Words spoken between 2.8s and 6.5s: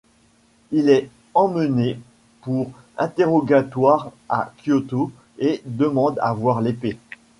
interrogatoire à Kyoto et demande à